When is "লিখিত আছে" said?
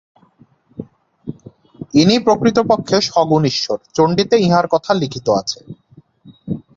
4.93-5.59